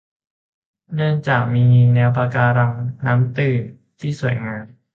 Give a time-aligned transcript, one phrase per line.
[0.93, 2.73] เนื่องจากมีแนวปะการัง
[3.05, 3.61] น้ำตื้น
[3.99, 4.63] ที่สวยงาม